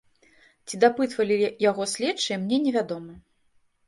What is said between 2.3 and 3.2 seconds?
мне не вядома.